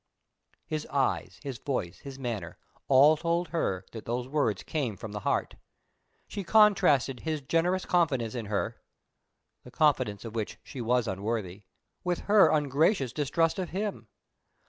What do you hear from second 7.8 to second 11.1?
confidence in her (the confidence of which she was